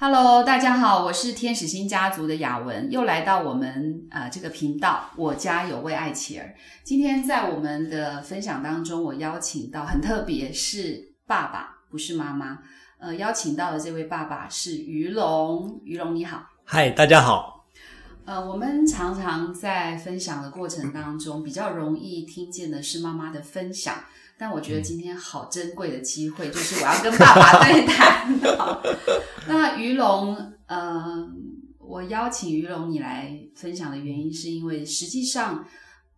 [0.00, 5.10] Hello，大家好，我是天使星家族的雅文，又来到我们呃这个频道。
[5.16, 6.54] 我家有位爱妻儿。
[6.84, 12.60] 今天在我们的分享当中，我邀请到很特别，是爸爸，不是妈妈。
[13.00, 16.48] 呃，邀请到的这位爸爸是于龙，于龙你好。
[16.62, 17.66] 嗨，大家好。
[18.24, 23.96] 呃，我们常常在分享的过程当中，比较容易听见的是妈妈的分享。
[24.38, 28.32] 但我觉得今天好珍贵的机会，就是我要跟爸爸 对谈。
[29.48, 30.36] 那于龙，
[30.66, 31.28] 呃，
[31.78, 35.66] 我邀请于龙你来分享的原因，是因为实际上，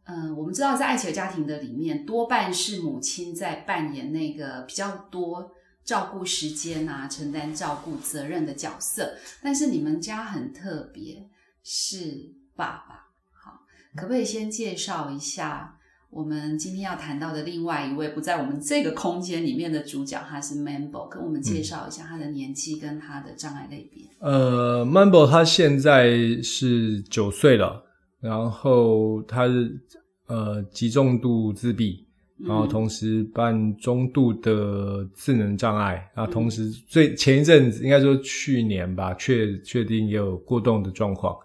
[0.05, 5.51] 嗯，我们知道在爱情家庭的里面，多半是母亲在扮演那个比较多
[5.83, 9.16] 照顾时间啊、承担照顾责任的角色。
[9.43, 11.27] 但是你们家很特别，
[11.63, 13.07] 是爸爸。
[13.33, 13.61] 好，
[13.97, 15.79] 可不可以先介绍一下？
[16.11, 24.03] 我们今天要谈到的另外一位不在我们这个空间里面的主角，他是 Mambo，跟我们介绍一下他的年纪跟他的障碍类别。
[24.19, 26.11] 呃，Mambo 他现在
[26.43, 27.85] 是九岁了，
[28.21, 29.80] 然后他是
[30.27, 32.05] 呃极重度自闭，
[32.39, 41.37] 然后同时伴中度的智能障碍，然后同时最前一阵子应该说去年吧，确确定也有过动的状况。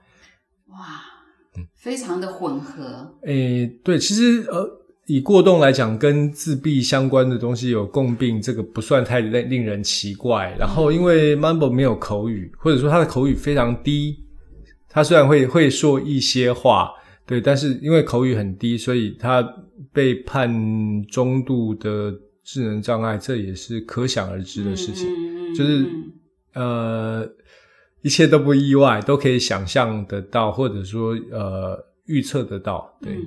[0.69, 1.14] 哇！
[1.75, 3.15] 非常的混合。
[3.23, 4.67] 诶，对，其实呃，
[5.07, 10.55] 以过动来讲，跟自闭相关的东西有共病，这个不算太令令人奇怪。
[10.59, 14.17] 然后，因为 Mambo 没有口语，或者说他的口语非常低，
[14.89, 16.91] 他虽然会会说一些话，
[17.25, 19.47] 对，但是因为口语很低，所以他
[19.93, 20.49] 被判
[21.07, 25.07] 中度的智能障碍，这也是可想而知的事情。
[25.55, 25.85] 就是
[26.53, 27.27] 呃。
[28.05, 31.75] 一切都不意外，都可以想象得到，或者说呃
[32.05, 32.95] 预测得到。
[33.01, 33.17] 对，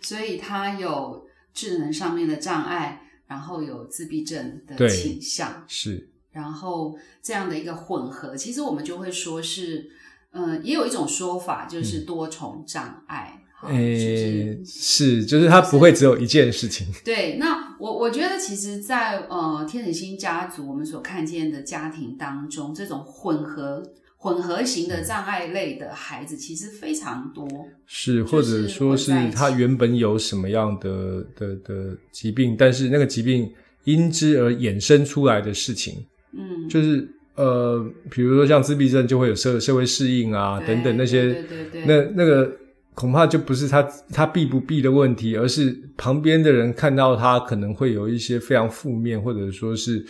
[0.00, 6.10] 所以他有智能上面的障碍，然后有自闭症的倾向，是。
[6.32, 9.88] 然后这样的一个混合，其实我们就会说是，
[10.32, 13.40] 呃，也有一种说法就是多重障碍。
[13.68, 16.88] 诶，是，就是他不会只有一件事情。
[17.04, 23.80] 对，那我我觉得其实，在呃天使星家族我们所看见的家庭当中，这种混合。
[24.24, 27.46] 混合型的障碍类的孩子其实非常多，
[27.84, 33.52] 是或者说是他原本有什么样的的的疾病，但是那个疾病
[33.84, 36.02] 因之而衍生出来的事情，
[36.32, 42.50] 嗯，就是呃，比如说像自闭症就会有社社会适应啊等等那些，对对对，那那个
[42.94, 50.02] 恐怕就不是他他避不避的问题，而是旁边的人看到他可能会有一些非常负面或者说是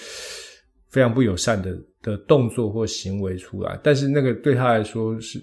[0.94, 1.76] 非常不友善的。
[2.04, 5.40] 的动作或行为出来，但是那个对他来说是，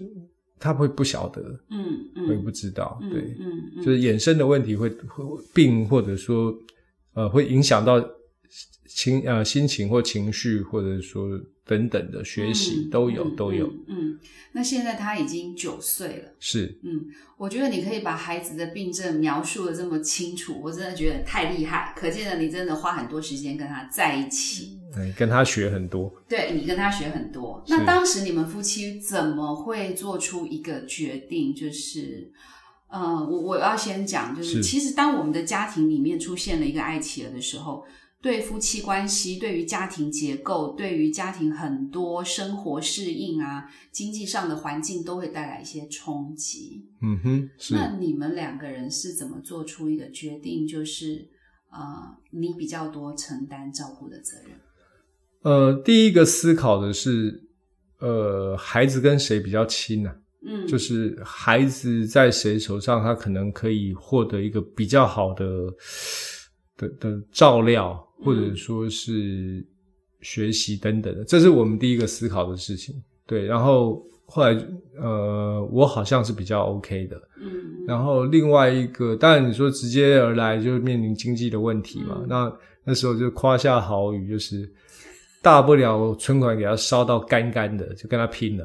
[0.60, 6.54] 他会不晓得，嗯嗯，会不知道，对，嗯，就是衍生的问题会会病，或者说
[7.14, 8.00] 呃会影响到
[8.86, 11.36] 情呃心情或情绪，或者说
[11.66, 14.16] 等等的学习都有都有，嗯，
[14.52, 24.78] 那现在他已经九岁了，是，嗯，我觉得你可以把孩子的病症描述的这么清楚，我真的觉得太厉害，可见了你真的花很多时间跟他在一起。
[24.96, 26.12] 嗯，跟他学很多。
[26.28, 27.62] 对你跟他学很多。
[27.68, 31.54] 那当时你们夫妻怎么会做出一个决定？
[31.54, 32.30] 就是，
[32.88, 37.84] 呃，我我要先讲，就是其实当我们的家庭里面出现了一个爱企鹅的时候，
[38.20, 46.86] 对夫妻关系、对于家庭结构、对于家庭很多生活适应啊、经济上的环境都会带来一些冲击。
[47.00, 50.64] 嗯哼，那你们两个人是怎么做出一个决定？
[50.66, 51.28] 就是，
[51.70, 54.50] 呃，你比较多承担照顾的责任。
[55.42, 57.42] 呃，第一个思考的是，
[57.98, 60.10] 呃，孩子跟谁比较亲呢？
[60.46, 65.46] 嗯，就是孩子在谁手上，他可能可以获得一个比较好的
[66.76, 67.94] 的的照料，
[68.24, 69.64] 或者说是
[70.20, 72.94] 学习等等的，这是我们第一个思考的事情。
[73.26, 74.56] 对，然后后来，
[75.00, 82.52] 呃，我好像是比较 OK 的，嗯，然后另外一个，当然你说直接而来就面临经济的问题嘛，那
[82.84, 84.72] 那时候就夸下好语，就是。
[85.42, 88.64] 大不了存款给他烧到干干的，就跟他拼了。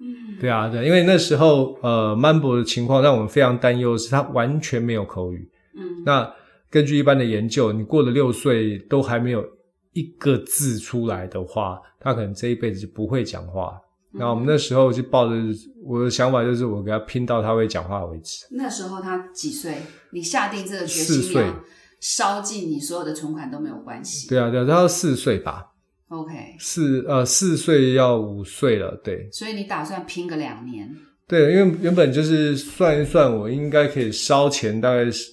[0.00, 5.48] 嗯，对啊，对，因为那时候呃，Mambo 的情况让我们非常担忧，是他完全没有口语。
[5.76, 6.28] 嗯，那
[6.70, 9.44] 根据一般的研究，你过了六岁都还没有
[9.92, 13.78] 一个字出来的话，他可能这一辈子就不会讲话。
[14.16, 15.34] 那我们那时候就抱着
[15.84, 18.46] 我的想法，就是我给他拼到他会讲话为止。
[18.50, 19.76] 那时候他几岁？
[20.10, 21.64] 你下定这个决心要
[22.00, 24.28] 烧尽你所有的存款都没有关系。
[24.28, 25.66] 对啊，对啊，他四岁吧。
[26.20, 29.28] OK，四呃四岁要五岁了，对。
[29.32, 30.94] 所以你打算拼个两年？
[31.26, 35.32] 对，因为原本就是算一算，我应该可以烧钱，大概是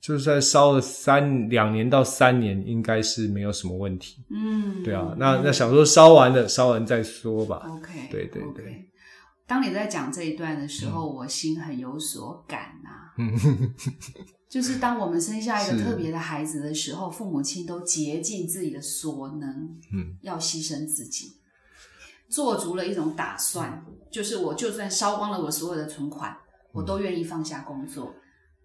[0.00, 4.24] 就是在烧了三两年到三年，应该是没有什么问题。
[4.30, 7.66] 嗯，对啊，那那想说烧完了，烧完再说吧。
[7.68, 8.86] OK，对对对。
[9.46, 13.34] 当你在讲这一段的时候，我心很有所感啊、嗯，
[14.50, 19.48] 就是当我们生下一个特别的孩子的时候，父母亲都竭尽自己的所能，
[19.92, 21.38] 嗯，要牺牲自己，
[22.28, 26.36] 做足了一种打算，就是我就算烧光了我所有的存款，
[26.72, 28.12] 我都愿意放下工作。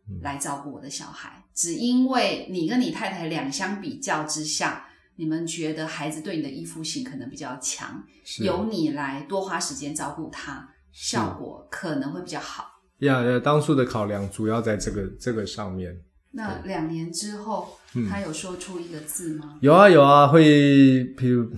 [0.10, 0.22] 嗯。
[0.22, 8.04] 来照顾我的小孩，只因为你跟你太太两相比较之下，你们觉得孩子对你的依附性可能比较强，
[8.40, 12.75] 由你来多花时间照顾他，效果可能会比较好。
[13.00, 15.96] 呀呀，当初的考量主要在这个这个上面。
[16.32, 19.56] 那两年之后，嗯他有说出一个字吗？
[19.62, 21.50] 有啊有啊，会比如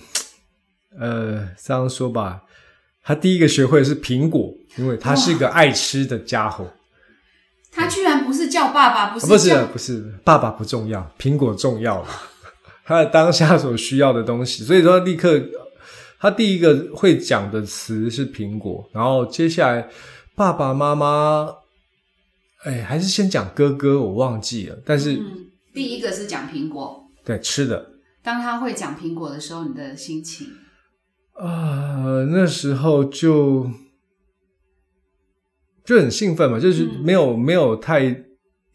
[1.00, 2.44] 呃这样说吧，
[3.04, 6.68] 他第一个学会的是苹果，因为他是一个爱吃的家伙。
[7.72, 12.07] 他居然不是叫爸爸，不是啊不是不是，爸爸不重要，苹果重要了。
[12.86, 15.40] 他的当下所需要的东西，所以说立刻，
[16.19, 19.88] 他第一个会讲的词是苹果，然后接下来
[20.38, 21.51] 爸爸妈妈，
[22.62, 27.04] 哎，还是先讲哥哥，我忘记了，但是、嗯，第一个是讲苹果。
[27.25, 27.94] 对吃的。
[28.22, 30.45] 当他会讲苹果的时候，你的心情？
[31.34, 33.68] 啊、那时候就
[35.84, 37.01] 就很兴奋嘛，就是嗯。
[37.04, 38.04] 没有、没有太，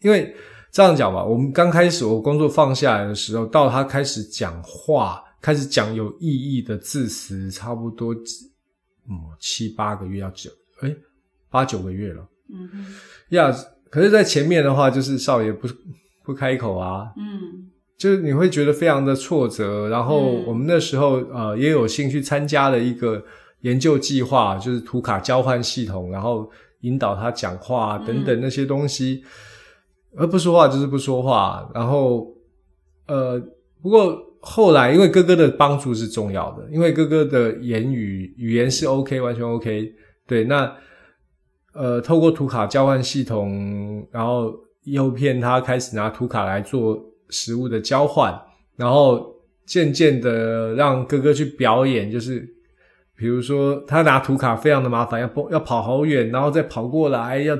[0.01, 0.35] 因为
[0.69, 10.51] 这样讲吧，我们刚开始我工作放下来的时候，到他开始讲话，开始讲有意义的字词，差不多嗯七八个月要九
[10.81, 10.93] 哎
[11.53, 12.27] 八九个月了。
[12.51, 12.85] 嗯哼。
[13.29, 13.55] 呀。
[13.89, 15.67] 可是，在前面的话，就是少爷不
[16.25, 17.69] 不开口啊，嗯。
[17.95, 20.45] 就是你会觉得非常的挫折，然后嗯。
[20.47, 23.23] 我们那时候呃也有兴趣参加了一个
[23.61, 26.49] 研究计划，就是图卡交换系统，然后
[26.81, 29.23] 引导他讲话等等那些东西，
[30.17, 32.27] 而不说话就是不说话，然后
[33.05, 33.39] 呃
[33.83, 39.93] 不过后来因为哥哥的帮助是重要的，因为哥哥的言语语言是 OK 完全 OK，
[40.25, 40.75] 对那。
[41.73, 44.53] 呃，透过图卡交换系统，然后
[44.83, 48.39] 诱骗他开始拿图卡来做食物的交换，
[48.75, 49.33] 然后
[49.65, 52.47] 渐渐的让哥哥去表演，就是
[53.15, 57.57] 比如说他拿图卡非常的麻烦，要跑要跑好远，然后再跑过来要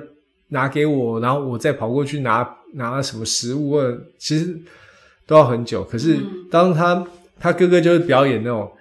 [0.50, 4.56] 拿给我，然后我再跑过去拿拿什么食物，或者其实
[5.25, 5.83] 都要很久。
[5.83, 7.07] 可是嗯当他
[7.39, 8.71] 他哥哥就是表演那种，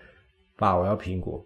[0.56, 1.42] 爸，我要苹果，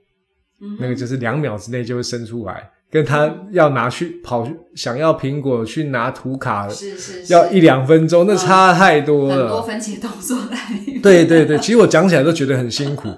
[0.61, 2.69] 嗯，那个就是两秒之内就会生出来。
[2.91, 9.43] 跟他要拿去跑，想要苹果去拿图卡，是是是要一两分钟，那差太多了。
[9.43, 11.03] 很多分解动作在里面。
[11.03, 13.12] 对对对，其实我讲起来都觉得很辛苦。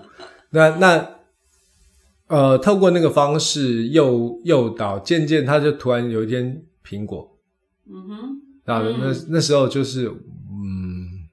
[0.51, 1.09] 那那
[2.29, 7.39] 呃，透过那个方式诱诱导，渐渐他就突然有一天苹果，
[7.87, 11.29] 嗯哼，那、嗯那那时候就是嗯，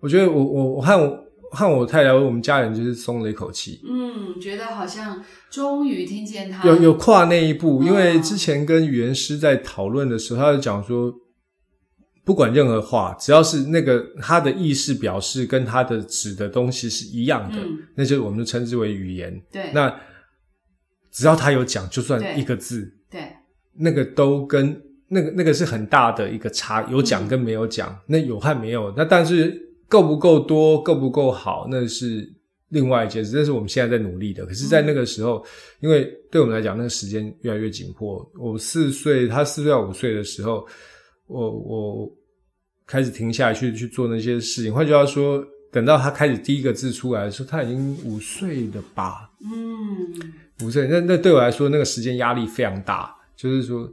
[0.00, 11.12] 我觉得我我我看我和我太太我们家人就是松了一口气，嗯，觉得好像终于听见他有有跨那一步，因为嗯之前跟语言师在讨论的时候，他就讲说，
[12.24, 17.78] 不管任何话，只要是那个他的意识表示跟他的指的东西是一样的，嗯。
[17.94, 19.40] 那就我们就称之为语言。
[19.52, 19.70] 对。
[19.74, 19.94] 那
[21.10, 23.20] 只要他有讲，就算一个字，对。
[23.78, 29.60] 那个都跟那个那个是很大的一个差，有讲跟没有讲，那有和没有，那但是
[29.92, 32.26] 够不够多，够不够好，那是
[32.70, 34.46] 另外一件事，这是我们现在在努力的。
[34.46, 35.44] 可是，在那个时候，
[35.80, 38.26] 因为对我们来讲，那个时间越来越紧迫。
[38.40, 40.66] 我四岁，他四岁到五岁的时候，
[41.26, 42.10] 我我
[42.86, 44.72] 开始停下来去去做那些事情。
[44.72, 49.30] 换句话说，等到他开始第一个字出来的时候，他已经五岁了吧？
[49.44, 50.32] 嗯
[50.64, 53.14] 五岁，那那对我来说，那个时间压力非常大。
[53.36, 53.86] 就是说，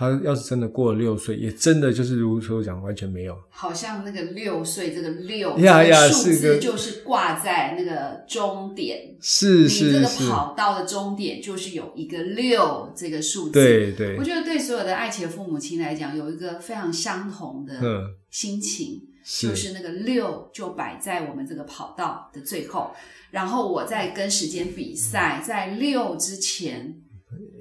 [0.00, 3.36] 他要是真的过了六岁，也真的就是如所讲，完全没有。
[3.50, 22.90] 好像那个六岁这个六呀呀数字就是挂在那个终点，是你这个跑道的终点就是有一个六这个数字。，对对我，觉得对所有的爱情的父母亲来讲，有一个非常相同的嗯，心情，是就是那个六就摆在我们这个跑道的最后，
[23.30, 27.02] 然后我在跟时间比赛，在六之前，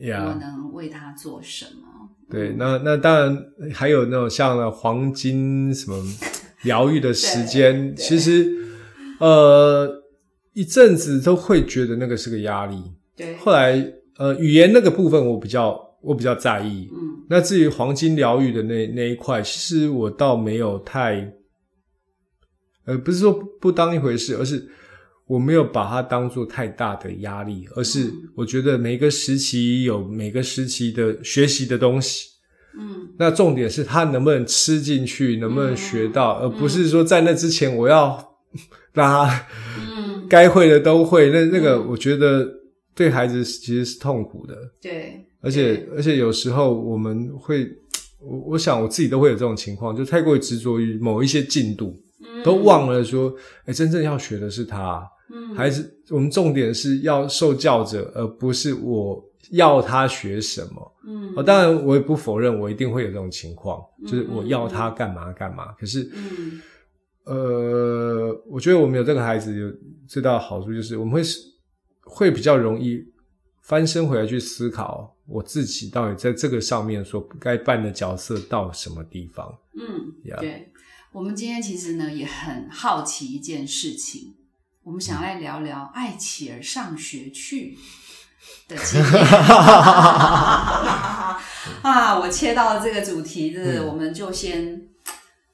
[0.01, 1.78] 我，能为他做什么？
[2.29, 5.97] 对，那那当然还有那种像那黄金什么
[6.63, 8.47] 疗愈的时间，其实
[9.19, 10.03] 呃
[10.53, 12.75] 一阵子都会觉得那个是个压力。
[13.15, 13.83] 对，后来
[14.17, 21.33] 呃语言那个部分我比较我比较在意，嗯那至于黄金疗愈的那那一块，其实我倒没有太，
[22.85, 24.67] 呃，不是说不当一回事，而是
[25.29, 28.29] 我没有把它当做太大的压力，而是嗯。
[28.33, 32.29] 我觉得每个时期有每个时期的学习的东西，
[32.75, 33.09] 嗯。
[33.19, 38.37] 那重点是他能不能吃进去，能不能学到，嗯而不是说在那之前我要
[38.91, 39.45] 让他
[39.77, 41.29] 嗯，该会的都会。
[41.29, 41.87] 那那个嗯。
[41.89, 42.49] 我觉得
[42.95, 47.69] 对孩子其实是痛苦的，对，而且而且有时候我们会，
[48.19, 52.41] 我我想我自己都会有这种情况，就太过于执着于某一些进度，嗯。
[52.43, 53.31] 都忘了说，
[53.65, 55.07] 哎，真正要学的是他。
[55.31, 55.55] 嗯。
[55.55, 60.95] 还是我们重点是要受教者，而不是我要他学什么。
[61.05, 61.33] 嗯。
[61.35, 65.73] 哦，当然我也不否认，我一定会有这种情况，就是嗯我要他干嘛干嘛。
[65.79, 66.61] 可是，嗯。
[67.25, 69.71] 呃，我觉得我们有这个孩子有
[70.07, 71.39] 最大的好处，就是我们会是
[72.01, 73.05] 会比较容易
[73.61, 79.55] 翻身回来去思考我自己到底在这个上面所该扮的角色到什么地方。
[79.79, 80.71] 嗯对，
[81.11, 84.33] 我们今天其实呢也很好奇一件事情，
[84.89, 87.77] 我们想来聊聊艾琪儿上学去
[88.67, 89.23] 的经 验。
[91.83, 94.81] 啊，我切到了这个主题，这嗯我们就先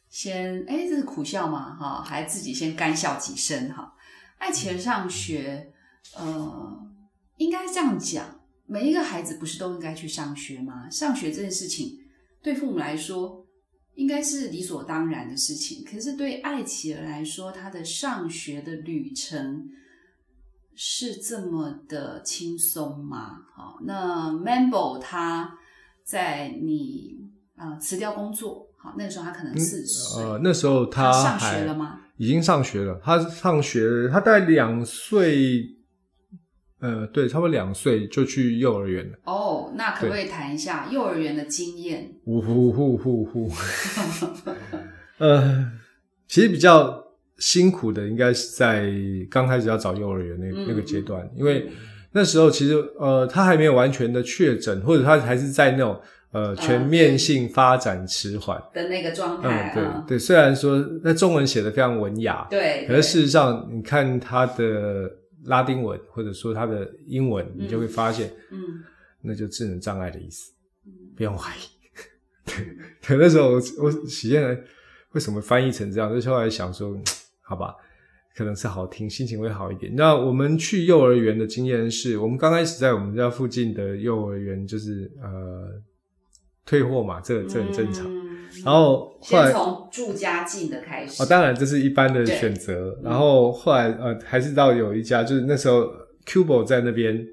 [0.10, 1.76] 先，哎，这是苦笑嘛？
[1.76, 3.94] 哈，还自己先干笑几声哈。
[4.38, 5.74] 艾琪儿上学，
[6.16, 6.88] 呃，
[7.36, 8.26] 应该这样讲，
[8.66, 10.90] 每一个孩子不是都应该去上学吗？
[10.90, 11.98] 上学这件事情
[12.42, 13.45] 对父母来说
[13.96, 19.70] 应该是理所当然的事情，可是对艾琪儿来说，她的上学的旅程
[20.76, 23.40] 是这么的轻松吗？
[23.56, 25.58] 好，那 Mambo 他
[26.04, 27.18] 在你
[27.56, 32.02] 呃辞掉工作，好，那个时候他可能四十岁，呃，那时候他上还学了吗？
[32.18, 35.66] 已经上学了，他上学，他大概两岁，
[36.82, 39.18] 呃，对，差不多两岁就去幼儿园了。
[39.24, 42.12] 哦，那可不可以谈一下幼儿园的经验？
[42.24, 43.52] 呼呼呼呼呼，
[45.18, 45.72] 呃，
[46.28, 47.04] 其实比较
[47.38, 48.92] 辛苦的应该是在
[49.32, 51.68] 刚开始要找幼儿园那、嗯那个阶段，因为
[52.12, 56.00] 那时候其实呃，他还没有完全的确诊，或者他还是在那种
[56.32, 58.62] 呃全面性发展迟缓。
[58.74, 65.10] 的那个状态嗯，对啊，对，虽然说那中文写的非常文雅，对，可是事实上，你看他的
[65.46, 68.84] 拉丁文或者说它的英文，你就会发现，嗯
[69.22, 70.52] 那就智能障碍的意思，
[71.16, 71.60] 不用怀疑。
[72.46, 74.64] 对，可那时候我我喜宴人
[75.14, 76.12] 为什么翻译成这样？
[76.14, 77.04] 就是后来想说，嗯
[77.42, 77.76] 好吧，
[78.36, 79.96] 可能是好听，心情会好一点。
[79.96, 85.82] 那我们去幼儿园的经验是，我们刚开始在我们家附近的幼儿园，就是呃
[86.66, 88.15] 退货嘛，这这很正常。
[88.60, 91.22] 嗯然后后来先从住家近的开始。
[91.22, 92.98] 哦，当然这是一般的选择。
[93.04, 95.90] 然后后来呃，还是到有一家，就是那时候
[96.26, 97.26] Cubo 在那边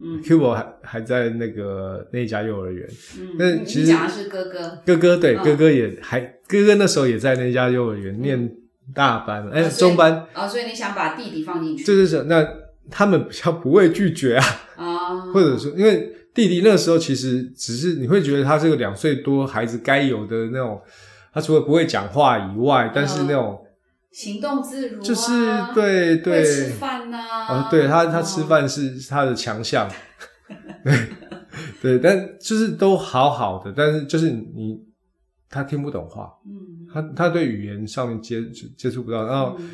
[0.00, 2.86] 嗯，Cubo 还还在那个那一家幼儿园。
[3.18, 8.50] 嗯，那你其实讲的是哥哥，哥哥对，嗯哥哥也还哥哥那时候也在那家幼儿园念
[8.94, 12.46] 大班了，哎、中班，啊，所以你想把弟弟放进去就是说那
[12.90, 14.44] 他们比较不会拒绝啊，
[14.76, 20.80] 啊，或者说因为弟弟那时候其实只是你会觉得他是个两岁多孩子该有的那种，
[21.32, 23.62] 他除了不会讲话以外，但是那种。
[24.12, 25.30] 行动自如啊，就是
[25.74, 27.18] 对对会吃饭呐，
[27.50, 29.86] 哦，对他，他吃哦饭是他的强项，
[30.82, 31.08] 对
[31.82, 34.80] 对，但就是都好好的，但是就是你
[35.50, 38.42] 他听不懂话，嗯，他他对语言上面接
[38.74, 39.66] 接触不到，然后嗯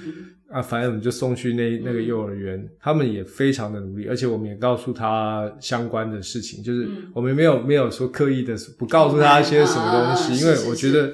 [0.53, 11.13] 啊，反正我们就送去那那个幼儿园，他们也非常的努力，而且我们也告诉他相关的事情，就是嗯我们没有没有说刻意的不告诉他一些什么东西，因为我觉得。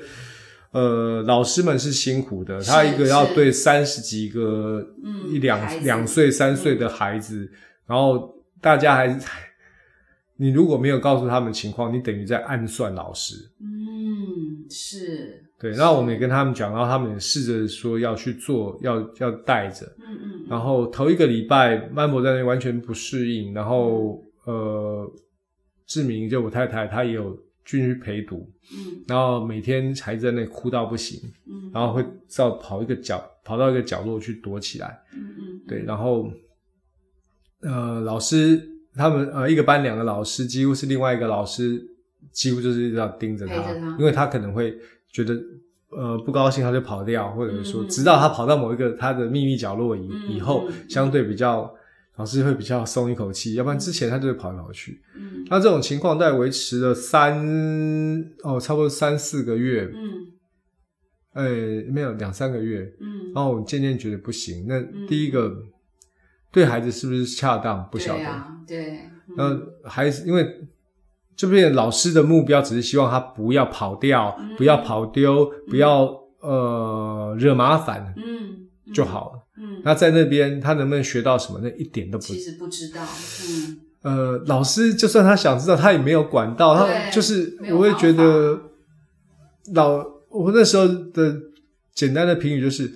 [0.71, 7.50] 呃，老师们是辛苦的，他一个要对三十几个嗯一两两岁、三岁的孩子，
[7.87, 9.18] 然后大家还是，
[10.37, 13.35] 你如果没有告诉他们情况，你等于在暗算老师。
[13.62, 13.78] 嗯，
[14.71, 19.87] 是，对，然后我们也跟他们讲，然后他们也试着说要去做，要要带着。
[19.99, 25.11] 嗯嗯，然后头一个礼拜，曼博在那完全不适应，然后呃，
[25.87, 32.05] 志明就我太太，她也有进去陪读，嗯然后每天还在那哭到不行，嗯，然后会
[32.37, 34.99] 到跑一个角，跑到一个角落去躲起来。
[35.15, 36.31] 嗯嗯，对，然后
[37.63, 38.63] 呃，老师
[38.95, 41.81] 他们呃一个班两个老师，几乎是另外一个老师，
[42.38, 44.78] 几乎就是要盯着他，因为他可能会
[45.11, 45.35] 觉得
[45.90, 47.87] 呃不高兴，他就跑掉，或者说嗯。
[47.87, 51.75] 嗯直到他跑到某一个他的秘密角落以、嗯以后相对比较
[52.14, 55.00] 老师会比较松一口气，要不然之前他就会跑来跑去。
[55.16, 55.45] 嗯。
[55.50, 57.37] 那这种情况大概维持了三
[58.45, 60.26] 哦，差不多三四个月，嗯。
[61.35, 61.45] 呃，
[61.90, 64.64] 没有两三个月，嗯，然后我渐渐觉得不行。
[64.68, 65.09] 那嗯。
[65.09, 65.57] 第一个、
[66.52, 67.88] 对孩子是不是恰当？
[67.90, 68.99] 不晓得，对啊，对，
[69.37, 70.68] 那孩子因为
[71.38, 78.12] 这边老师的目标只是希望他不要跑掉，嗯不要跑丢，不要呃惹麻烦。
[78.16, 79.47] 嗯就好了。
[79.59, 81.61] 嗯，那在那边他能不能学到什么？
[81.62, 83.02] 那一点都不其实不知道，
[83.47, 88.59] 嗯，呃，老师就算他想知道，他也没有管到，他就是我会觉得
[89.75, 89.99] 老
[90.30, 91.37] 我那时候的
[91.95, 92.90] 简单的评语就是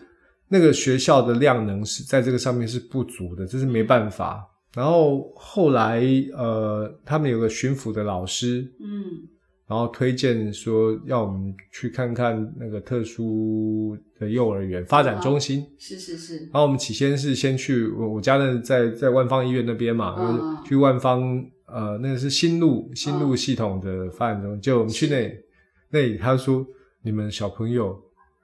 [0.49, 4.43] 那个学校的量能是在这个上面是不足的，这是没办法。
[4.75, 6.03] 然后后来
[6.35, 9.29] 呃，他们有个巡抚的老师，嗯
[9.69, 15.65] 然后推荐说要我们去看看那个特殊的幼儿园发展中心。
[15.79, 21.23] 是是是，然后我们起先是先去我我家的在在万方医院那边嘛，嗯就是去万方
[21.67, 25.35] 呃那个是新路新路系统的发展中心，就我们去那里
[25.91, 26.67] 那里他说
[27.03, 27.99] 你们小朋友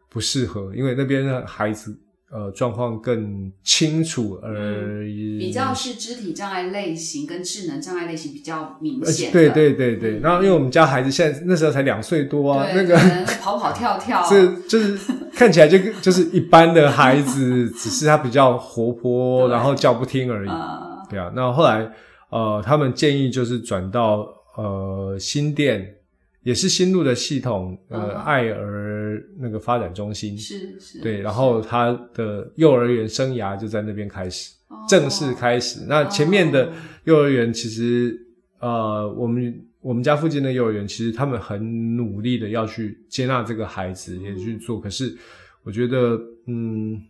[0.09, 1.95] 不适合，因为那边的孩子
[2.31, 12.97] 呃状况更清楚而已，嗯比较是肢体障碍类型跟智能障碍类型比较明显对对对对，嗯然后因为我们家孩子现在那时候才两岁多啊， 那个
[13.41, 14.99] 跑跑跳跳， 这就是
[15.35, 20.49] 看起来就就是一般的孩子，只是他比较活泼， 然后叫不听而已。
[20.49, 21.91] 呃，对啊，那后来
[22.31, 25.95] 呃，他们建议就是转到呃新店，
[26.43, 28.98] 也是新路的系统，呃，嗯爱儿
[29.39, 30.37] 那个发展中心。
[30.37, 34.55] 是是，对，然后他的幼儿园生涯就在那边开始，
[34.89, 35.81] 正式开始。
[35.89, 36.73] 那前面的哦
[37.05, 38.19] 幼儿园其实
[38.61, 44.81] 呃，我们我们家附近的幼儿园，其实他们很努力的要去接纳这个孩子，也去做。
[44.81, 45.17] 可是
[45.63, 47.01] 我觉得，嗯，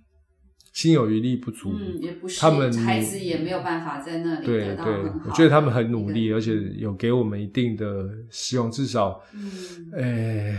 [0.73, 1.73] 心有余力不足。
[1.73, 4.85] 嗯，也不是，他们孩子也没有办法在那里对对
[5.27, 9.51] 我觉得他们很努力，而且有给我们一定的希望，至少，嗯
[9.95, 10.57] 诶，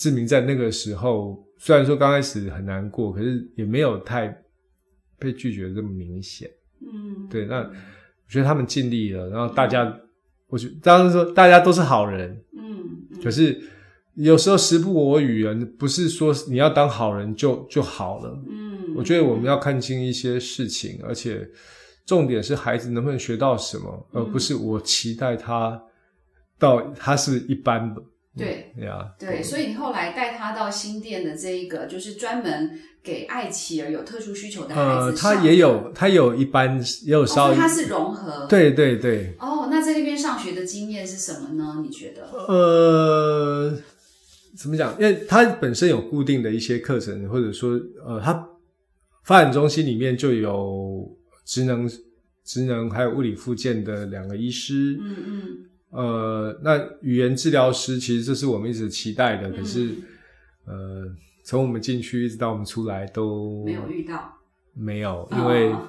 [0.00, 4.34] 志明在那个时候，虽然说刚开始很难过，可是也没有太
[5.18, 6.50] 被拒绝的这么明显。
[6.80, 7.70] 嗯，对，那我
[8.26, 9.94] 觉得他们尽力了，然后大家，
[10.48, 12.80] 我觉当时说大家都是好人，嗯，
[13.10, 13.60] 嗯可是
[14.14, 18.42] 有时候时不我与人，不是说你要当好人就就好了。
[18.48, 21.46] 嗯，我觉得我们要看清一些事情，而且
[22.06, 25.78] 重点是孩子能不能学到什么，而不是我期待他
[26.58, 28.02] 到他是一般的。
[28.36, 41.82] 对呀，对，所以你后来带他到新店的这一个，就是专门给爱奇儿有特殊需求的孩呃，子呃，他也有他有一般也有哦，稍微他是融合，，对对对，哦，那在那边上学的经验是什么呢？
[41.82, 42.30] 你觉得？
[42.46, 43.76] 呃，
[44.56, 44.94] 怎么讲？
[45.00, 47.72] 因为他本身有固定的一些课程，或者说，
[48.06, 48.48] 呃，他
[49.24, 51.90] 发展中心里面就有职能、
[52.44, 54.96] 职能还有物理附件的两个医师。
[55.00, 59.94] 嗯嗯呃，那语言治疗师其实这是我们一直期待的，可是，
[60.64, 61.06] 呃，
[61.44, 64.32] 从我们进去一直到我们出来都没有遇到，
[64.74, 65.88] 没有，因为哦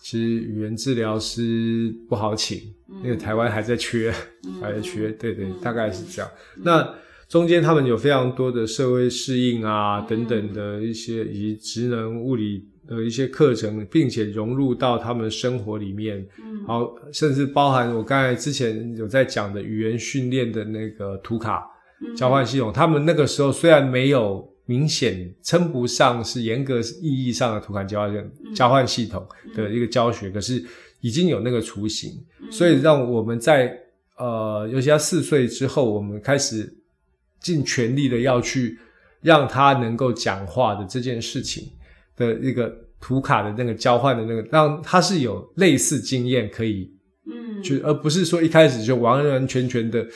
[0.00, 2.58] 其实语言治疗师不好请，
[3.04, 4.12] 因为台湾还在缺，
[4.44, 4.60] 嗯。
[4.60, 6.28] 还在缺，对对嗯，大概是这样。
[6.56, 6.94] 那
[7.28, 16.64] 中间他们有非常多的社会适应啊等等的一些，以及职能物理的一些课程，并且融入到他们生活里面，嗯。
[16.64, 21.64] 好，甚至包含我刚才之前有在讲的语言训练的那个图卡
[22.00, 22.14] 嗯。
[22.16, 30.62] 交换系统，他们那个时候虽然没有明显称不上是严格意义上的图卡交换交换系统的一个教学，可是
[31.00, 32.12] 已经有那个雏形，
[32.50, 33.76] 所以让我们在
[34.16, 36.72] 呃，尤其他四岁之后，我们开始
[37.40, 38.78] 尽全力的要去
[39.20, 41.68] 让他能够讲话的这件事情
[42.22, 46.88] 的一个图卡的那个交换的那个，让他是有类似经验可以
[47.26, 50.06] 嗯就，而不是说一开始就完完全全的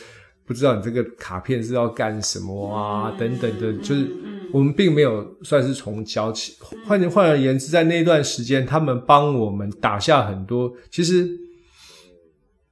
[0.47, 4.07] 不知道你这个卡片是要干什么啊、嗯等等的，就是
[4.53, 6.57] 我们并没有算是从交起。
[6.87, 11.29] 换换而言之，在那段时间，他们帮我们打下很多，其实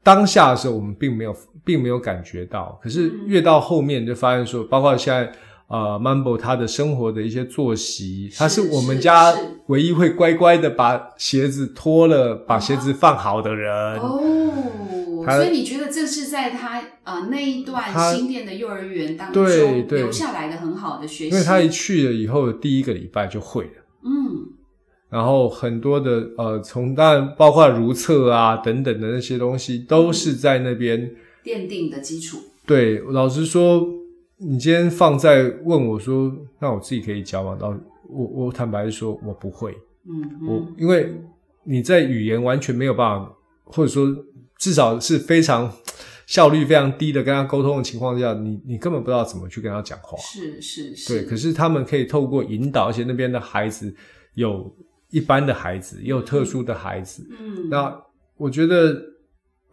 [0.02, 5.32] 当下的时候我们并没有并没有感觉到，可是越到后面就发现说，包括现在。
[5.66, 9.34] 呃，Mambo 他的生活的一些作息，他是我们家
[9.66, 13.98] 唯一会乖乖的把鞋子脱了，把鞋子放好的人。
[13.98, 19.44] 哦，所以你觉得这是在他呃那一段新店的幼儿园当中
[19.88, 21.30] 留下来的很好的学习？
[21.30, 23.84] 因为他一去了以后，第一个礼拜就会了。
[24.04, 24.52] 嗯
[25.10, 31.10] 然后很多的呃，从当然包括如厕啊等等的那些东西，都是在那边。
[31.44, 32.38] 奠定的基础。
[32.66, 33.86] 对，老实说，
[34.46, 37.56] 你今天放在问我说，那我自己可以教吗？
[37.60, 37.78] 然后
[38.08, 39.74] 我我坦白说，我不会。
[40.06, 41.14] 嗯我因为
[41.64, 43.32] 你在语言完全没有办法，
[43.64, 44.06] 或者说
[44.58, 45.72] 至少是非常
[46.26, 50.18] 效率非常低的跟他沟通的情况下，你你根本不知道怎么去跟他讲话。
[50.18, 53.94] 是是是，对，可是他们可以透过引导，而且那边的孩子
[54.34, 54.70] 有
[55.10, 57.26] 一般的孩子，也有特殊的孩子。
[57.40, 57.98] 嗯那
[58.36, 59.00] 我觉得，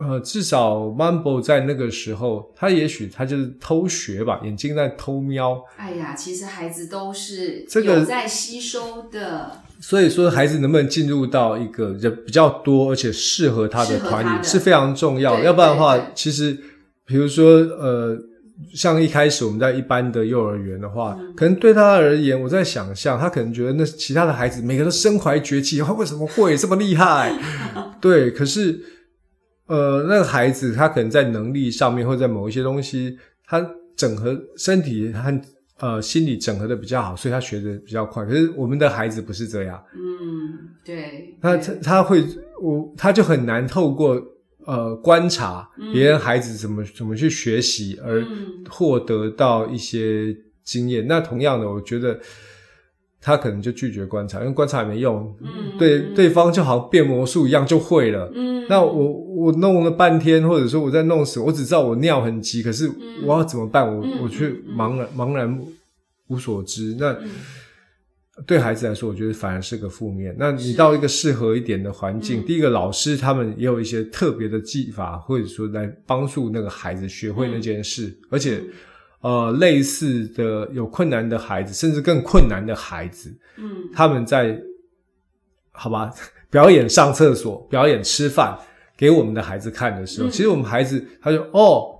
[0.01, 5.61] 呃，至少 Mumble 在那个时候，他也许他就是偷学吧，眼睛在偷瞄。
[5.77, 15.35] 哎呀，其实孩子都是这个有在吸收的，所以说，孩子能不能进入到一个人比较多而且适合他的团体是非常重要。
[15.37, 16.57] 对要不然的话其实
[17.05, 18.17] 比如说呃，
[18.73, 27.33] 像一开始我们在一般的幼儿园的话，嗯可能对他而言，我在想象，他可能觉得那其他的孩子每个都身怀绝技，他为什么会这么厉害？
[28.01, 28.79] 对，可是
[29.71, 35.41] 呃，那个孩子他可能在能力上面或者在某一些东西，他整合身体和
[35.79, 38.25] 呃心理整合的比较好，所以他学的比较快。
[38.25, 39.81] 可是我们的孩子不是这样。
[39.95, 42.21] 嗯，对，他他他会
[42.61, 44.21] 我他就很难透过
[44.65, 51.07] 呃观察别人孩子怎么怎么去学习而嗯获得到一些经验。
[51.07, 52.19] 那同样的，我觉得
[53.21, 55.77] 他可能就拒绝观察，因为观察也没用，嗯。
[55.77, 58.31] 对嗯对方就好像变魔术一样就会了。
[58.33, 62.91] 嗯，那我我弄了半天，或者说我在弄什么，我只知道我尿很急，可是
[63.23, 63.87] 我要怎么办？
[63.87, 65.61] 我嗯我却茫然茫然
[66.27, 66.95] 无所知。
[66.99, 67.29] 那嗯。
[68.47, 70.35] 对孩子来说，我觉得反而是个负面。
[70.39, 72.45] 那你到一个适合一点的环境，嗯。
[72.45, 78.63] 第一个老师他们也有一些特别的技法，或者说来帮助那个孩子学会那件事，而且
[79.21, 83.89] 呃，类似的有困难的孩子，甚至更困难的孩子，嗯。
[83.93, 84.59] 他们在
[85.71, 86.11] 好吧
[86.49, 88.57] 表演上厕所、表演吃饭
[88.97, 90.31] 给我们的孩子看的时候，嗯。
[90.31, 91.99] 其实我们孩子他就哦，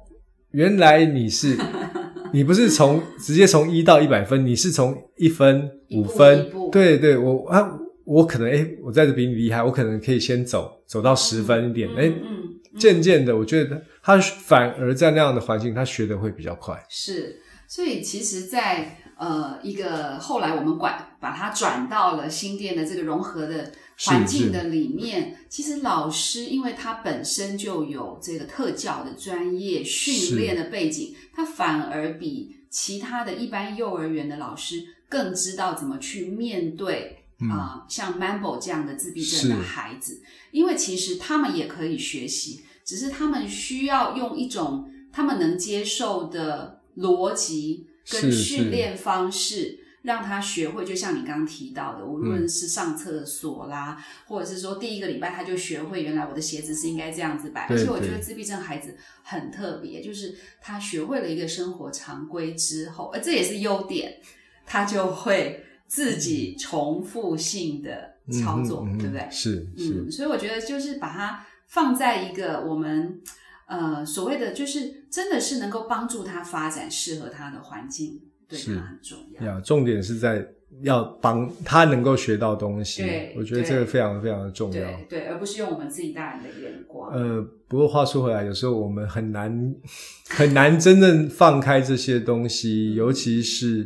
[0.51, 1.57] 原来你是
[2.33, 12.37] 你不是从直接从一到一百分，你是从一分、五分对对，我啊，我可能诶，我在这比你厉害，我可能可以先走走到十分一点，诶，嗯嗯。
[12.40, 12.40] 嗯
[12.77, 16.83] 渐渐的，我觉得他反而在那样的环境，他学的会比较快。
[16.89, 23.71] 是，所以其实在，呃一个后来我们管把它转到了新店的这个融合的
[24.05, 37.20] 环境的里面，其实老师因为他本身就有这个特教的专业训练的背景，他反而比其他的一般幼儿园的老师更知道怎么去面对。
[37.49, 50.83] 啊、像 Mambo 这样的自闭症的孩子，因为其实他们也可以学习，只是他们需要用一种他们能接受的逻辑跟训练方式，让他学会。
[50.83, 57.67] 就像你刚刚提到的，无论是上厕所啦，或者是说第一个礼拜他就学会原来我的鞋子是应该这样子摆。
[57.67, 64.19] 而且我觉得自闭症孩子很特别，就是他学会了一个生活常规之后，呃，这也是优点，
[64.65, 69.27] 他就会自己重复性的操作，对不对？
[69.29, 73.19] 是是，嗯，所以我觉得就是把它放在一个我们
[73.67, 79.45] 呃所谓的，就是真的是能够帮助他发展适合他的环境，对他很重要。
[79.45, 80.47] 呀，重点是在
[80.81, 84.81] 要帮他能够学到东西对，我觉得这个非常非常的重要。
[84.81, 87.11] 对对，而不是用我们自己大人的眼光。
[87.11, 89.75] 呃，不过话说回来，有时候我们很难
[90.29, 93.85] 很难真正放开这些东西，尤其是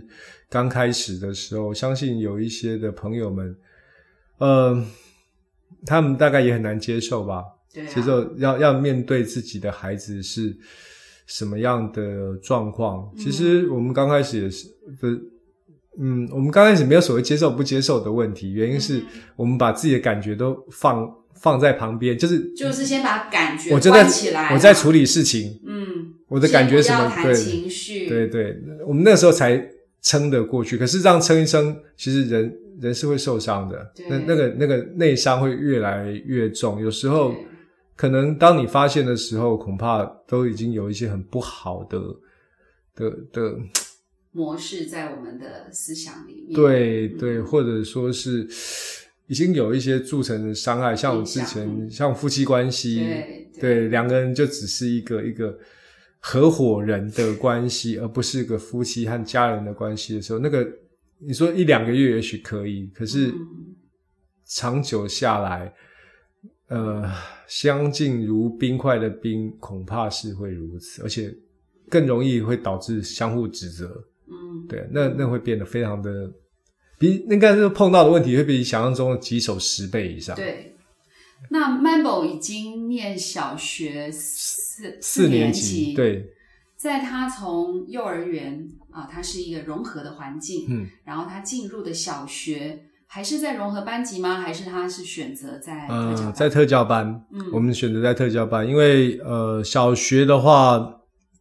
[0.55, 3.53] 刚开始的时候，相信有一些的朋友们，
[4.37, 4.85] 呃，
[5.85, 7.43] 他们大概也很难接受吧。
[7.73, 10.55] 对啊，接受要要面对自己的孩子是
[11.27, 13.11] 什么样的状况。
[13.17, 14.69] 其实我们刚开始也是
[15.01, 15.09] 的，
[15.99, 19.03] 嗯，我们刚开始没有所谓接受不接受的问题，原因是
[19.35, 29.74] 我们把自己的感觉都放放在旁边，就是就是先把感觉我就在关起来，我在处理事情，嗯，我的感觉什么对情绪，对对，我们那时候才
[30.05, 30.77] 撑得过去。
[30.77, 36.79] 可是这样撑一撑，其实人人是会受伤的，对那那个那个内伤会越来越重。
[36.79, 37.33] 有时候
[37.95, 41.99] 可能当你发现的时候，恐怕都已经有一些很不好的
[42.95, 43.57] 的的，
[44.31, 46.51] 模式在我们的思想里面。
[46.51, 48.47] 嗯对对，或者说是
[49.27, 55.57] 已经有一些铸成的伤害，像我之前像夫妻关系，对对两个人就只是一个一个
[56.27, 60.67] 合伙人的关系，而不是个夫妻和家人的关系的时候，那个
[61.19, 63.37] 你说一两个月也许可以，可是嗯
[64.43, 65.71] 长久下来，
[66.69, 67.07] 呃，
[67.47, 71.31] 相敬如冰块的冰，恐怕是会如此，而且
[71.89, 74.03] 更容易会导致相互指责。
[74.27, 76.33] 嗯，对，那那会变得非常的，
[76.97, 80.35] 比应该是碰到的问题会比想象中的棘手十倍以上。
[80.35, 80.71] 对。
[81.51, 84.09] 那 Mambo 已经念小学
[84.75, 86.33] 四四年级，，对，
[86.75, 94.41] 在他从幼儿园啊，他是一个融合的环境，嗯，然后他进入的小学还是在融合班级吗？
[94.41, 96.33] 还是他是选择在呃，班？
[96.33, 97.39] 在特教班，嗯。
[97.53, 100.77] 我们选择在特教班，因为呃，小学的话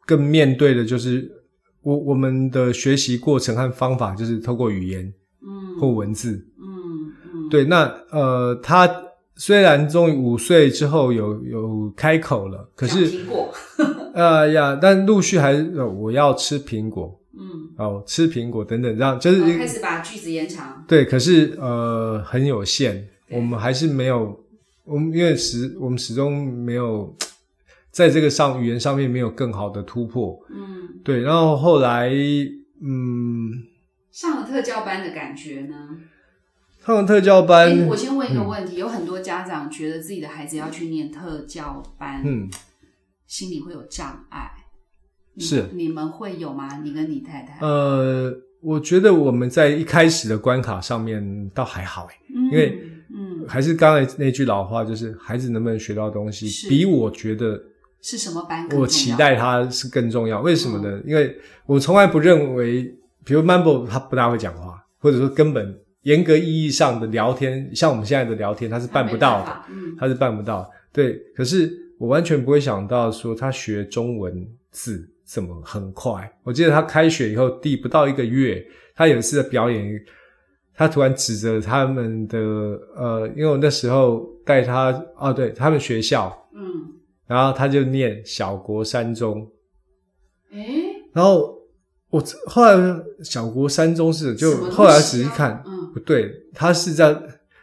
[0.07, 1.29] 更面对的就是
[1.83, 5.81] 我我们的学习过程和方法就是透过语言嗯。
[5.81, 7.49] 或文字，嗯嗯。
[7.49, 8.87] 对，那呃，他
[9.37, 13.55] 虽然终于五岁之后有有开口了，可是讲苹果，
[14.15, 17.21] 呃呀，但陆续还我要吃苹果。
[17.37, 24.39] 嗯，哦，吃苹果等等，这样就是开始把句子延长，对，可是呃很有限，我们还是没有，
[24.85, 27.13] 我们因为始我们始终没有
[27.91, 32.09] 在这个上语言上面没有更好的突破，嗯，对，然后后来
[32.81, 33.51] 嗯，
[34.13, 35.75] 上了特教班的感觉呢？
[36.85, 42.51] 上了特教班，哎，我先问一个问题，有很多家长觉得自己的孩子要去念特教班，嗯，
[43.27, 44.51] 心里会有障碍，
[45.39, 46.81] 是你们会有吗？
[46.83, 47.59] 你跟你太太？
[47.67, 52.79] 呃，我觉得我们在一开始的关卡上面倒还好哎，嗯因为
[53.17, 57.59] 嗯，还是刚才那句老话，就是孩子能不能学到东西，比我觉得
[58.03, 58.69] 是什么班？
[58.77, 60.43] 我期待他是更重要。
[60.43, 61.01] 为什么呢？
[61.07, 62.95] 因为我从来不认为，
[63.25, 69.61] 比如 Mambo 他不大会讲话，或者说根本严格意义上的聊天，像我们现在的聊天，他是办不到的，
[69.99, 70.71] 他是办不到。
[70.93, 76.31] 对，可是我完全不会想到说他学中文字怎么很快。
[76.43, 78.65] 我记得他开学以后第不到一个月，
[78.95, 80.01] 他有一次的表演，
[80.75, 82.39] 他突然指着他们的
[82.97, 86.63] 呃，因为我那时候带他哦，对他们学校，嗯，
[87.27, 89.49] 然后他就念小国三中，
[90.53, 91.54] 诶，然后
[92.15, 97.07] 我后来小国三中是就后来仔细看，嗯不对，他是在，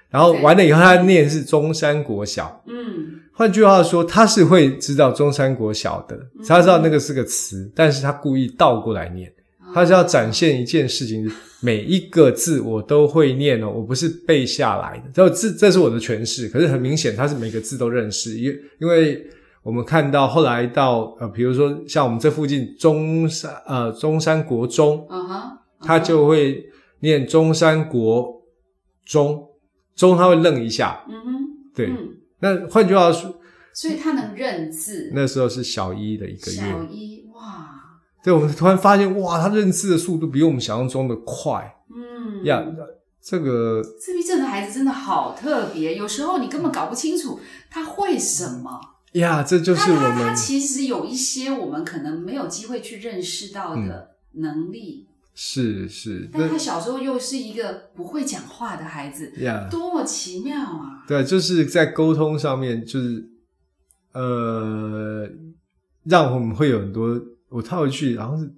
[0.10, 2.62] 然后完了以后他念是中山国小。
[2.68, 9.32] 嗯换句话说，他是会知道中山国小的，他知道那个是个词，但是他故意倒过来念，
[9.74, 16.50] 他是要展现一件事情，每一个字我都会念哦，我不是背下来的，这这这是我的诠释。
[16.50, 19.26] 可是很明显，他是每个字都认识，因因为
[19.64, 26.66] 我们看到后来到呃，比如说像我们这附近中山呃中山国中，嗯哼，他就会
[27.02, 28.42] 念中山国
[29.06, 29.50] 中
[29.96, 31.32] 中，他会愣一下，嗯哼，
[31.76, 31.88] 对。
[31.92, 33.36] 嗯那换句话说，
[33.72, 35.12] 所以他能认字。
[35.14, 37.70] 那时候是小一的一个月小月，一哇，
[38.24, 42.66] 对，我们突然发现，哇，他认字的速度比我们想象中的快嗯呀。
[43.22, 48.82] 这个自闭症的孩子真的好特别，有时候你根本搞不清楚他会什么。
[49.14, 61.04] 呀，这就是他他他我们其实有一些我们可能没有机会去认识到嗯的能力，是是但他小时候又是一个不会讲话的孩子，呀，多么奇妙啊！
[61.08, 63.30] 对，就是在沟通上面，就是
[64.14, 65.30] 呃，
[66.04, 67.22] 让我们会有很多。
[67.50, 68.50] 我套一句，然后是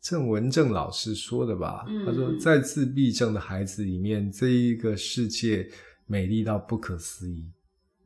[0.00, 1.84] 郑文正老师说的吧？
[1.88, 5.68] 嗯他说，在自闭症的孩子里面，这一个世界
[6.06, 7.44] 美丽到不可思议。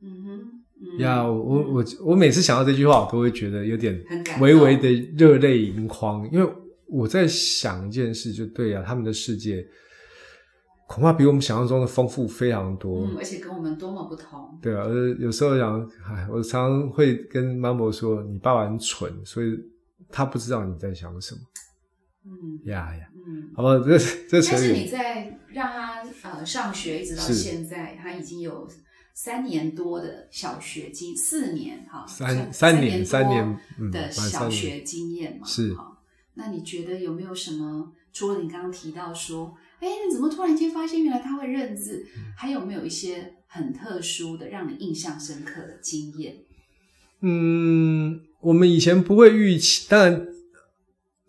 [0.01, 0.64] 嗯哼，嗯
[0.99, 4.01] 呀，我我嗯我我每次想到这句话，我都会觉得有点
[4.39, 6.51] 微微的热泪盈眶，因为
[6.87, 9.65] 我在想一件事，就对啊，他们的世界
[10.87, 13.07] 恐怕比我们想象中的丰富非常多。
[13.07, 14.57] 嗯，而且跟我们多么不同。
[14.61, 19.57] 对啊，而有时候想，哎，我常常会跟妈妈说，你爸爸很蠢，所以
[20.09, 21.41] 他不知道你在想什么。
[22.27, 23.49] 嗯呀呀，嗯。
[23.55, 23.97] 好吧，这
[24.29, 24.87] 这扯但是你。
[24.87, 28.67] 在让他呃上学一直到现在，他已经有
[29.15, 33.57] 三年多的小学经，四年哈，三三年年三年
[33.89, 35.97] 的小学经验嘛，是哈。
[36.33, 37.93] 那你觉得有没有什么？
[38.11, 42.05] 除了你刚刚提到说，哎，你怎么突然间发现原来他会认字？
[42.17, 46.35] 嗯还有没有一些很特殊的、让你印象深刻的经验？
[47.21, 50.27] 嗯，我们以前不会预期，当然，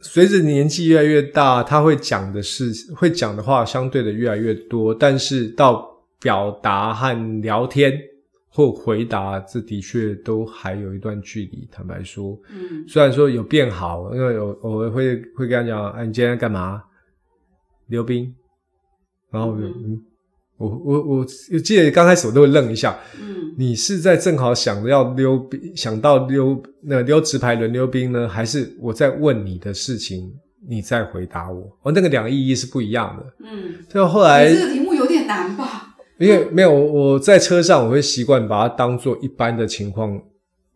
[0.01, 5.96] 随着年纪越来越大，他会讲的事、会讲的话相对的越来越多，但是到
[6.27, 7.97] 表达和聊天
[8.49, 11.69] 或回答，这的确都还有一段距离。
[11.71, 16.83] 坦白说，嗯虽然说有变好，因为有偶尔会会跟他讲：“哎、你今天在干嘛？
[17.87, 18.35] 溜冰。”
[19.31, 20.03] 然后我就嗯嗯，
[20.57, 30.33] 我我我记得刚开始我都会愣一下，嗯你是在正好想着要溜冰，想到溜那溜直排轮溜冰呢，还是我在问你的事情，
[30.69, 31.63] 你在回答我？
[31.83, 33.23] 哦，那个两个意义是不一样的。
[33.45, 35.56] 嗯，就后来你这个题目有点难吧？
[36.19, 40.21] 因为没有我我在车上，我会习惯把它当做一般的情况，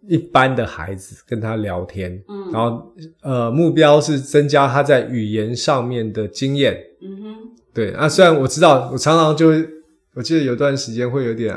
[0.07, 6.79] 一般的孩子跟他聊天，嗯然后呃目标是增加他在语言上面的经验。
[7.03, 7.37] 嗯哼，
[7.73, 9.67] 对啊，虽然我知道，我常常就会，
[10.15, 11.57] 我记得有段时间会有点，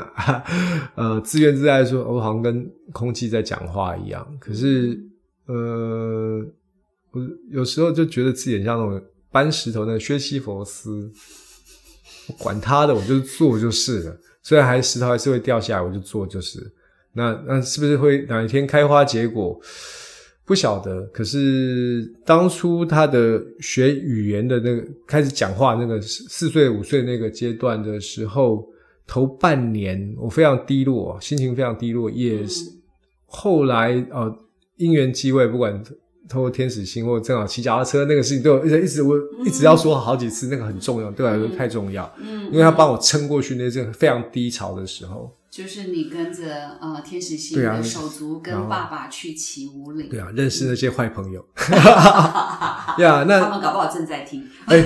[0.94, 4.26] 呃，自怨自艾地说，我好像跟空气在讲话一样。
[4.40, 4.98] 可是，
[5.46, 6.40] 呃，
[7.12, 7.20] 我
[7.50, 11.10] 有时候就觉得自己很像那种搬石头的薛西佛斯，我
[12.38, 14.16] 管他的，我就做就是了。
[14.42, 16.60] 虽然还石头还是会掉下来，我就做就是。
[17.12, 19.58] 那那是不是会哪一天开花结果？
[20.46, 28.66] 不晓得，可是当初他的学语言的那个开始讲话那个四四岁五岁那个阶段的时候，
[29.06, 32.70] 头半年我非常低落，心情非常低落，也是、
[33.24, 34.30] 后来呃
[34.76, 35.82] 因缘机会，不管
[36.28, 45.36] 透过天使星或正好骑脚踏车那个事情，对我一直一直我一直要说好几次，那个很重要，对我来说太重要，嗯，因为他帮我撑过去那阵非常低潮的时候。
[45.50, 51.46] 就是你跟着呃天使星的手足跟爸爸去骑五岭，对啊，认识那些坏朋友。
[52.98, 54.44] 呀，那他们搞不好正在听。
[54.66, 54.84] 哎，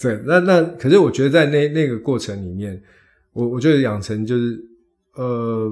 [0.00, 2.82] 对，那那可是我觉得在那那个过程里面，
[3.34, 4.64] 我我觉得养成就是
[5.14, 5.70] 呃，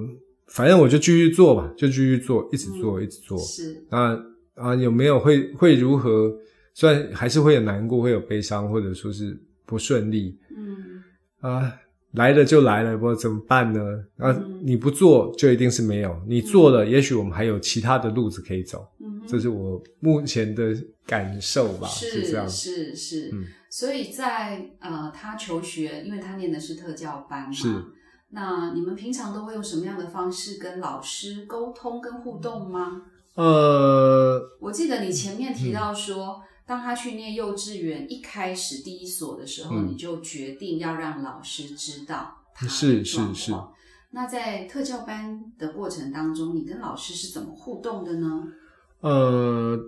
[0.50, 3.38] 反正我就继续做吧，就继续做，一直做，一直做。
[3.38, 4.18] 是，啊
[4.54, 6.32] 啊，有没有会会如何？
[6.74, 11.02] 虽然还是会有难过，会有悲伤，或者说是不顺利嗯
[11.40, 11.72] 啊，
[12.12, 13.80] 来了就来了，我怎么办呢？
[14.16, 18.86] 啊，嗯你不做就一定是没有，你做了，也许我们还有其他的路子可以走。
[19.00, 20.74] 嗯哼，这是我目前的
[21.06, 22.48] 感受吧，是这样。
[22.48, 27.68] 是是，嗯所以在呃，他求学，因为他念的是特教班嘛，是。
[28.30, 33.02] 那你们平常都会用什么样的方式跟老师沟通跟互动吗？
[33.34, 43.72] 呃，我记得你前面嗯提到说，当他去念幼稚园一开始第一所的时候，嗯你就决定要让老师知道他的是状是是况。
[44.12, 48.42] 那在特教班的过程当中，你跟老师是怎么互动的呢？
[49.00, 49.78] 呃，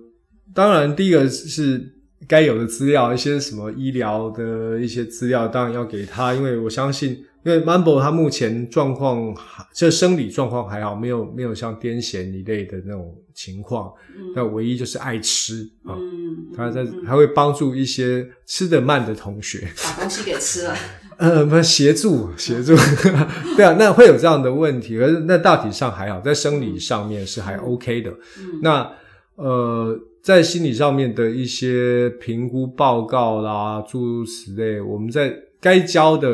[0.55, 1.93] 当然，第一个是
[2.29, 15.97] 该有的资料，一些什么医疗的一些资料，当然要给他，因为我相信，因为 Mambo 他目前状况还，这生理状况还好，没有没有像癫痫一类的那种情况，嗯那唯一就是爱吃啊。
[15.99, 20.77] 嗯，他在嗯还会帮助一些吃得慢的同学，把东西给吃了。
[21.19, 22.75] 呃，不协助协助，
[23.57, 28.11] 对啊，那会有这样的问题，可是那大体上还好，在生理上面是还 OK 的。
[28.39, 28.91] 嗯那
[29.37, 36.29] 呃，在心理上面的一些评估报告啦，诸如此类，我们在该教的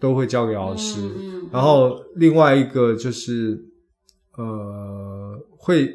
[0.00, 1.14] 都会交给老师。
[1.50, 3.62] 然后另外一个就是
[4.36, 5.92] 呃，会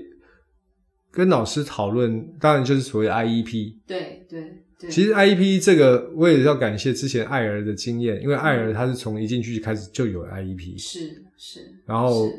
[1.11, 3.75] 跟老师讨论，当然就是所谓 IEP。
[3.85, 12.31] 对对对，其实 IEP 这个我也要感谢之前艾儿的经验，因为艾儿他是从一进去开始就有 IEP，是是，然后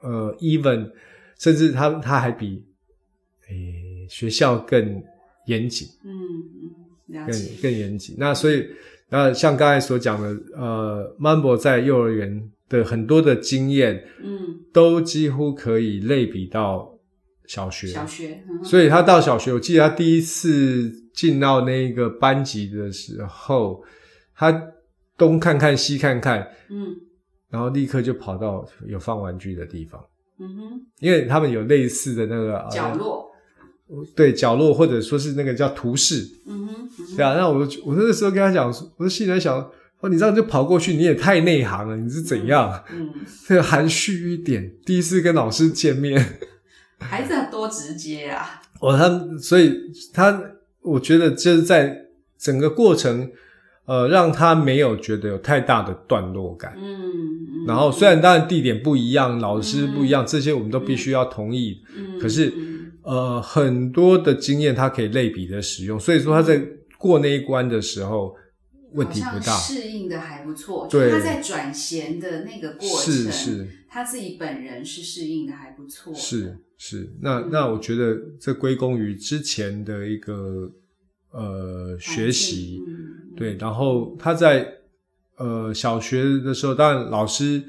[0.00, 0.90] 呃，even
[1.38, 2.64] 甚至他他还比
[3.48, 5.02] 诶学校更
[5.46, 6.10] 严谨，嗯
[7.08, 8.16] 嗯，更，更严谨。
[8.18, 8.66] 那所以
[9.16, 16.98] 那像刚才所讲的，呃，Mambo 在幼儿园的很多的经验，嗯，都几乎可以类比到
[17.46, 17.86] 小学。
[17.86, 23.84] 小学，嗯所以他到小学，我记得他第一次进到那个班级的时候，
[24.34, 24.50] 他
[25.16, 26.96] 东看看西看看，嗯。
[27.50, 30.04] 然后立刻就跑到有放玩具的地方，
[30.40, 33.33] 嗯哼，因为他们有类似的那个角，落，呃
[34.16, 37.34] 对角落或者说是那个叫图示，嗯哼，嗯哼对啊。
[37.34, 39.58] 那我我那个时候跟他讲，我就心里在想，
[40.00, 42.82] 哦，你这样就跑过去，你也太内行了，你是怎样？
[42.92, 43.10] 嗯，
[43.46, 46.38] 这个含蓄一点，第一次跟老师见面。
[47.00, 49.78] 孩子多直接啊，我，他所以
[50.12, 50.42] 他，
[50.82, 52.06] 我觉得就是在
[52.38, 53.30] 整个过程，
[53.84, 56.74] 呃，让他没有觉得有太大的段落感。
[56.78, 61.82] 嗯，嗯然后虽然当然地点不一样，老师不一样，这些我们都必须要同意。
[61.96, 62.73] 嗯可是嗯
[63.04, 66.60] 呃，很多的经验它可以类比的使用，所以说他在
[66.98, 68.34] 过那一关的时候
[68.92, 69.54] 问题不大。
[69.56, 71.10] 适应的还不错，对。
[71.10, 73.68] 他在转衔的那个过程，是是。
[73.90, 77.48] 他自己本人是适应的还不错，是是，那嗯。
[77.52, 80.72] 那我觉得这归功于之前的一个
[81.30, 82.82] 呃学习。
[82.86, 84.66] 嗯，对，然后他在
[85.36, 87.62] 呃小学的时候，当然老师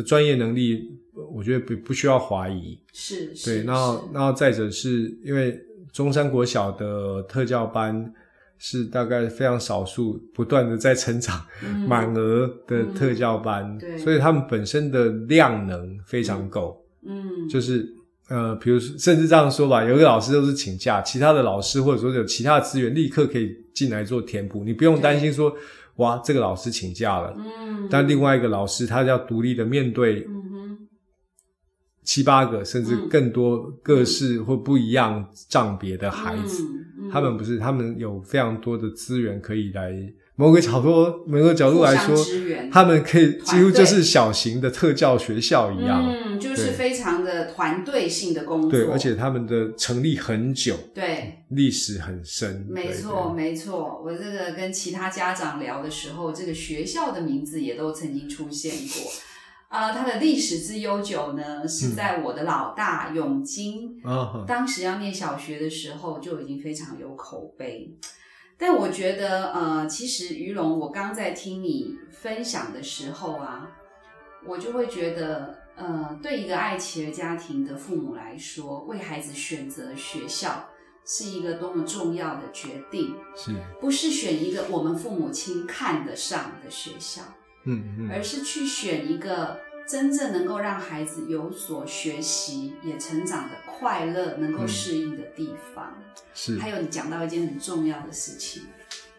[0.00, 0.90] 的专业能力，
[1.34, 2.78] 我觉得不不需要怀疑。
[2.92, 5.60] 是，是对，然后然后再者是因为
[5.92, 8.12] 中山国小的特教班
[8.58, 11.80] 是大概非常少数不断的在成长、嗯。
[11.88, 13.98] 满额的特教班，对。
[13.98, 17.94] 所以他们本身的量能非常够，嗯，就是。
[18.30, 25.52] 呃，比如说，甚至这样说吧，有一个老师都是请假，其他的老师或者说有其他的资源，立刻可以进来做填补，你不用担心说，
[26.00, 30.26] 哇，这个老师请假了，嗯，但另外一个老师他要独立的面对
[32.02, 36.64] 七八个甚至更多各式或不一样障别的孩子，
[37.12, 39.92] 他们不是，他们有非常多的资源可以来
[40.40, 42.16] 某个角度某个角度来说
[42.72, 54.02] 他们可以几乎就是小型的特教学校一样，嗯，就是非常的团队性的工作，对，而且他们的成立很久，对，历史很深，对没错，没错。
[54.02, 59.12] 我这个跟其他家长聊的时候，这个学校的名字也都曾经出现过。
[59.68, 64.00] 啊、它的历史之悠久呢，是在我的老大永金、
[64.44, 67.96] 当时要念小学的时候就已经非常有口碑。
[68.60, 73.70] 但我觉得，呃，其实于龙，我刚在听你分享的时候啊，
[74.44, 80.68] 我就会觉得，呃，对一个爱企儿家庭的父母来说，为孩子选择学校
[81.06, 87.22] 是一个多么重要的决定，是，不是选一个我们父母亲看得上的学校，
[87.64, 89.58] 嗯嗯，而是去选一个
[89.90, 96.00] 真正能够让孩子有所学习、也成长的快乐、能够适应的地方。
[96.32, 98.62] 是，还有你讲到一件很重要的事情，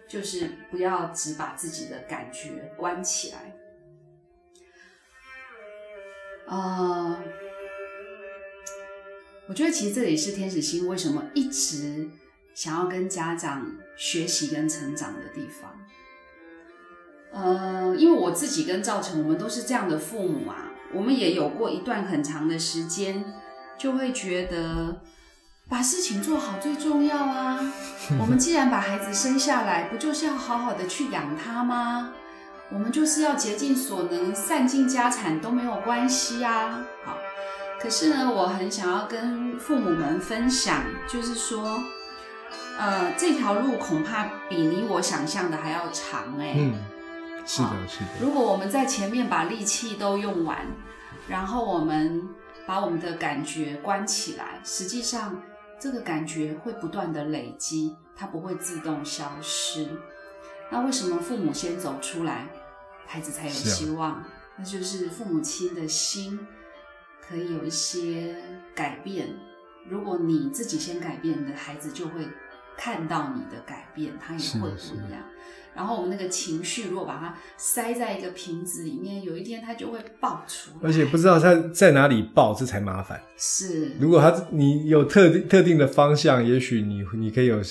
[0.08, 3.54] 就是不要只把自己的感觉关起来。
[6.48, 7.22] 啊、
[9.50, 12.10] 我觉得其实这也是天使星为什么一直
[12.54, 15.81] 想要跟家长学习跟成长的地方。
[17.32, 23.24] 呃，因为我自己跟赵成，我们都是这样的父母啊，我们也有过一段很长的时间，
[23.78, 25.02] 就会觉得
[25.70, 27.60] 把事情做好最重要啊。
[28.20, 32.12] 我们既然把孩子生下来，不就是要好好的去养他吗？
[32.74, 36.86] 我们就是要竭尽所能，散尽家产都没有关系啊。
[37.04, 37.18] 好，
[37.82, 41.82] 可是呢，我很想要跟父母们分享，就是说，
[42.78, 46.74] 呃，这条路恐怕比你我想象的还要长哎、嗯，
[47.46, 50.66] 是的，是的，如果我们在前面把力气都用完，
[51.28, 52.28] 然后我们
[52.66, 55.42] 把我们的感觉关起来，实际上
[55.80, 59.88] 这个感觉会不断的累积，它不会自动消失。
[60.70, 62.48] 那为什么父母先走出来，
[63.06, 64.24] 孩子才有希望？
[64.58, 66.40] 那就是父母亲的心
[67.28, 68.36] 可以有一些
[68.76, 69.28] 改变。
[69.90, 72.28] 如果你自己先改变，你的孩子就会
[72.78, 75.24] 看到你的改变，他也会不是是一样。
[75.74, 80.78] 然后我们那个情绪，如果把它塞在一个瓶子里面，有一天它就会爆出来。
[80.84, 83.22] 而且不知道它在哪里爆，这才麻烦。
[83.38, 87.62] 是如果它你有特定特定的方向，也许你你可以有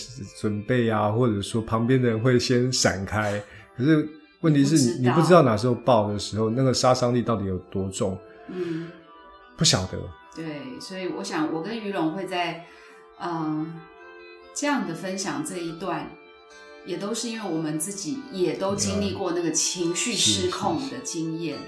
[0.41, 3.41] 准备啊，或者说旁边的人会先闪开。
[3.77, 4.09] 可是
[4.41, 8.89] 问题是你你不知道哪时候爆的时候，那个杀伤力到底有多重，嗯，
[9.57, 9.99] 不晓得。
[10.35, 12.65] 对，所以我想我跟于龙会在
[13.21, 13.79] 嗯
[14.55, 16.11] 这样的分享这一段，
[16.85, 21.59] 也都是因为我们自己也都经历过那个情绪失控的经验。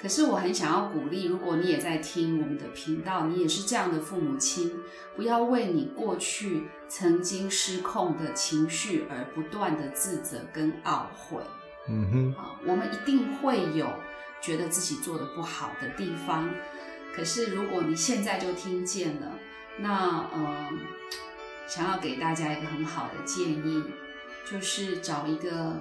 [0.00, 4.72] 可是我很想要鼓励，如果你也在听我们的频道，你也是这样的父母亲，
[5.14, 11.42] 不要为你过去曾经失控的情绪而不断的自责跟懊悔。
[11.86, 13.86] 嗯哼，啊，我们一定会有
[14.40, 16.48] 觉得自己做的不好的地方。
[17.14, 19.32] 可是如果你现在就听见了，
[19.78, 20.78] 那嗯，
[21.68, 23.84] 想要给大家一个很好的建议，
[24.50, 25.80] 就是找一个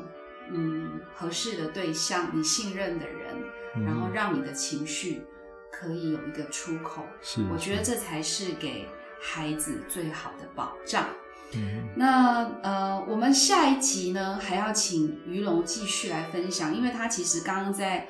[0.51, 3.36] 嗯合适的对象，你信任的人，
[3.76, 5.24] 嗯然后让你的情绪
[5.72, 7.03] 可以有一个出口。
[7.22, 8.88] 是，我觉得这才是给
[9.20, 11.07] 孩子最好的保障。
[11.55, 18.07] 嗯那呃，我们下一集呢，还要请于龙继续来分享，因为他其实刚刚在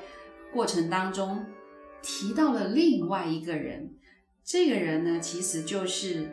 [0.52, 1.46] 过程当中
[2.02, 3.94] 提到了另外一个人，
[4.44, 6.30] 这个人呢，其实就是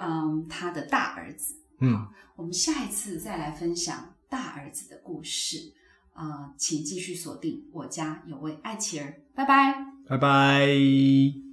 [0.00, 1.59] 嗯他的大儿子。
[1.80, 2.06] 嗯，
[2.36, 5.72] 我们下一次再来分享大儿子的故事
[6.12, 9.74] 啊、呃请继续锁定我家有位爱妻儿，拜拜。
[10.06, 11.49] 拜拜。